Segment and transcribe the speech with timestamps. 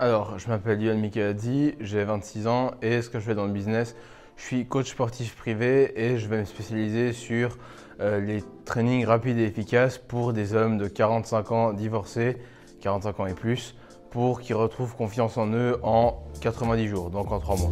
[0.00, 3.52] Alors, je m'appelle Yohan Mikadzi, j'ai 26 ans et ce que je fais dans le
[3.52, 3.94] business,
[4.36, 7.56] je suis coach sportif privé et je vais me spécialiser sur
[8.00, 12.38] euh, les trainings rapides et efficaces pour des hommes de 45 ans divorcés,
[12.80, 13.76] 45 ans et plus,
[14.10, 17.70] pour qu'ils retrouvent confiance en eux en 90 jours, donc en 3 mois.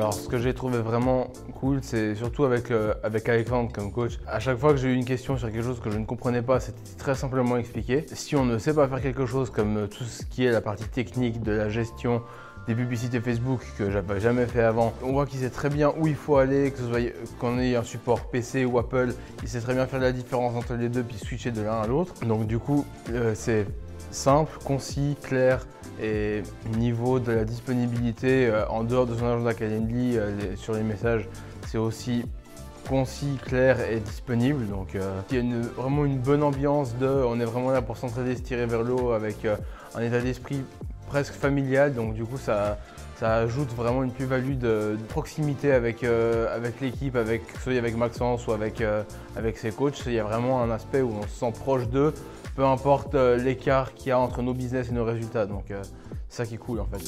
[0.00, 1.28] Alors, ce que j'ai trouvé vraiment
[1.60, 4.18] cool, c'est surtout avec, euh, avec Alexandre comme coach.
[4.26, 6.40] À chaque fois que j'ai eu une question sur quelque chose que je ne comprenais
[6.40, 8.06] pas, c'était très simplement expliqué.
[8.10, 10.62] Si on ne sait pas faire quelque chose comme euh, tout ce qui est la
[10.62, 12.22] partie technique de la gestion
[12.66, 16.06] des publicités Facebook que j'avais jamais fait avant, on voit qu'il sait très bien où
[16.06, 19.12] il faut aller, que ce soit qu'on ait un support PC ou Apple,
[19.42, 21.86] il sait très bien faire la différence entre les deux puis switcher de l'un à
[21.86, 22.14] l'autre.
[22.24, 23.66] Donc du coup, euh, c'est
[24.10, 25.66] simple, concis, clair
[26.02, 26.42] et
[26.76, 31.28] niveau de la disponibilité euh, en dehors de son agenda Calendly euh, sur les messages,
[31.66, 32.24] c'est aussi
[32.88, 34.66] concis, clair et disponible.
[34.68, 37.96] Donc euh, il y a vraiment une bonne ambiance de on est vraiment là pour
[37.96, 39.46] s'entraider, se tirer vers le haut avec
[39.94, 40.62] un état d'esprit
[41.08, 41.94] presque familial.
[41.94, 42.78] Donc du coup ça,
[43.20, 48.52] ça ajoute vraiment une plus-value de, proximité avec, avec l'équipe, avec, soit avec Maxence ou
[48.52, 48.82] avec,
[49.36, 50.02] avec ses coachs.
[50.06, 52.14] Il y a vraiment un aspect où on se sent proche d'eux
[52.60, 55.46] peu importe euh, l'écart qu'il y a entre nos business et nos résultats.
[55.46, 55.82] Donc euh,
[56.28, 57.02] c'est ça qui est cool en fait.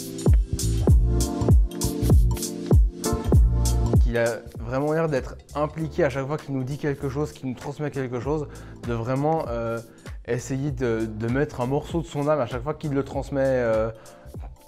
[4.07, 7.49] Il a vraiment l'air d'être impliqué à chaque fois qu'il nous dit quelque chose, qu'il
[7.49, 8.47] nous transmet quelque chose,
[8.87, 9.79] de vraiment euh,
[10.27, 13.65] essayer de, mettre un morceau de son âme à chaque fois qu'il le transmet,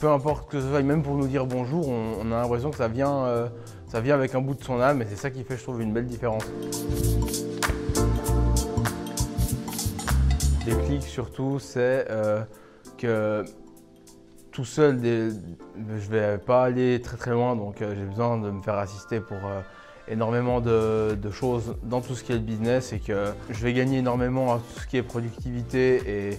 [0.05, 2.89] peu importe que ce soit, même pour nous dire bonjour, on, a l'impression que ça
[2.89, 3.49] vient,
[3.87, 5.81] ça vient avec un bout de son âme et c'est ça qui fait, je trouve,
[5.81, 6.45] une belle différence.
[10.87, 12.43] clics surtout, c'est euh,
[12.99, 13.45] que
[14.53, 18.61] tout seul, je vais pas aller très très loin, donc euh, j'ai besoin de me
[18.61, 19.63] faire assister pour euh,
[20.09, 23.99] énormément de, choses dans tout ce qui est le business et que je vais gagner
[23.99, 26.39] énormément à tout ce qui est productivité et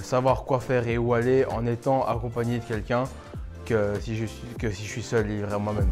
[0.00, 3.04] savoir quoi faire et où aller en étant accompagné de quelqu'un
[3.64, 5.88] que si je suis, que si je suis seul livré à moi-même.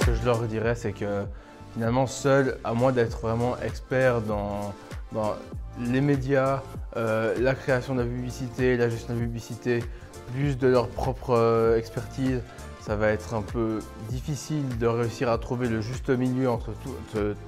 [0.00, 1.24] Ce que je leur dirais, c'est que
[1.74, 4.74] finalement seul, à moins d'être vraiment expert dans,
[5.80, 6.62] les médias,
[6.96, 9.84] euh, la création de la publicité, la gestion de la publicité,
[10.32, 12.40] plus de leur propre euh, expertise,
[12.84, 13.78] ça va être un peu
[14.10, 16.72] difficile de réussir à trouver le juste milieu entre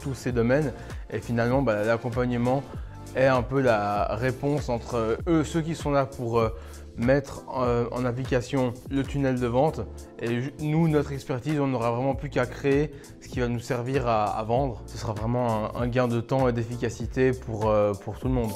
[0.01, 0.73] tous ces domaines.
[1.11, 2.63] Et finalement, bah, l'accompagnement
[3.15, 6.49] est un peu la réponse entre eux, ceux qui sont là pour euh,
[6.97, 9.81] mettre euh, en application le tunnel de vente.
[10.23, 14.09] Et nous, notre expertise, on n'aura vraiment plus qu'à créer ce qui va nous servir
[14.09, 14.83] à, vendre.
[14.87, 18.53] Ce sera vraiment un, gain de temps et d'efficacité pour, euh, pour tout le monde.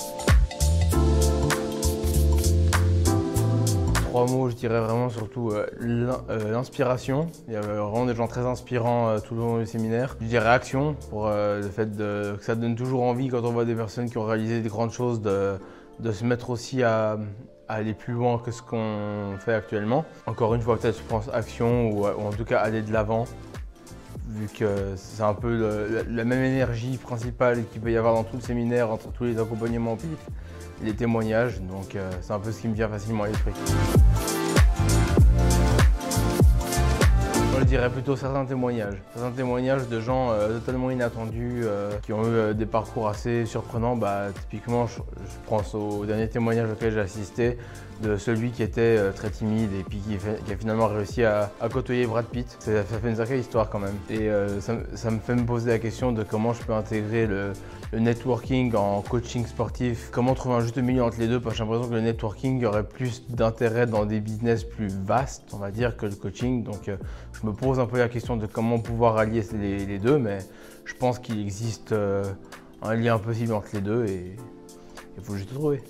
[4.10, 5.66] Trois mots, je dirais vraiment surtout euh,
[6.50, 7.28] l'inspiration.
[7.46, 10.16] Il y a vraiment des gens très inspirants tout le long du séminaire.
[10.20, 13.76] Je dirais action, pour le fait que ça donne toujours envie quand on voit des
[13.76, 15.58] personnes qui ont réalisé des grandes choses de,
[16.00, 17.18] de se mettre aussi à,
[17.68, 20.04] aller plus loin que ce qu'on fait actuellement.
[20.26, 23.26] Encore une fois, peut-être je pense action ou, en tout cas aller de l'avant,
[24.30, 28.36] vu que c'est un peu la même énergie principale qu'il peut y avoir dans tout
[28.36, 30.18] le séminaire, entre tous les accompagnements PIF,
[30.82, 33.52] les témoignages, donc euh, c'est un peu ce qui me vient facilement à l'esprit.
[37.58, 38.96] je dirais plutôt certains témoignages.
[39.14, 43.96] Certains témoignages de gens euh, totalement inattendus, euh, qui ont eu des parcours assez surprenants.
[43.96, 45.00] Bah, typiquement, je,
[45.46, 47.58] pense au dernier témoignage auquel j'ai assisté
[48.02, 52.26] de celui qui était très timide et puis qui, a finalement réussi à, côtoyer Brad
[52.26, 52.56] Pitt.
[52.60, 53.96] Ça, fait une sacrée histoire quand même.
[54.08, 54.30] Et
[54.60, 57.52] ça, me fait me poser la question de comment je peux intégrer le,
[57.92, 60.10] networking en coaching sportif.
[60.12, 61.40] Comment trouver un juste milieu entre les deux?
[61.52, 65.70] J'ai l'impression que le networking aurait plus d'intérêt dans des business plus vastes, on va
[65.70, 66.62] dire, que le coaching.
[66.62, 66.88] Donc
[67.40, 70.38] je me pose un peu la question de comment pouvoir allier les, deux, mais
[70.84, 72.24] je pense qu'il existe euh,
[72.82, 74.36] un lien possible entre les deux et
[75.16, 75.82] il faut juste le trouver.